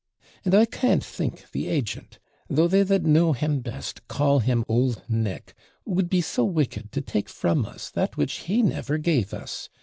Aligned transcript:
And 0.43 0.55
I 0.55 0.65
can't 0.65 1.03
think 1.03 1.51
the 1.51 1.67
agent, 1.67 2.17
though 2.49 2.67
they 2.67 2.81
that 2.81 3.03
know 3.03 3.33
him 3.33 3.59
best 3.59 4.07
call 4.07 4.39
him 4.39 4.65
old 4.67 5.03
Nick, 5.07 5.53
would 5.85 6.09
be 6.09 6.21
so 6.21 6.43
wicked 6.43 6.91
to 6.93 7.01
take 7.01 7.29
from 7.29 7.67
us 7.67 7.91
that 7.91 8.17
which 8.17 8.39
he 8.49 8.63
never 8.63 8.97
gave 8.97 9.31
us. 9.31 9.69